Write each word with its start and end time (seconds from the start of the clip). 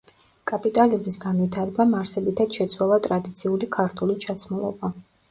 კაპიტალიზმის 0.51 1.17
განვითარებამ 1.25 1.91
არსებითად 1.99 2.57
შეცვალა 2.59 2.97
ტრადიციული 3.09 3.69
ქართული 3.77 4.17
ჩაცმულობა. 4.25 4.91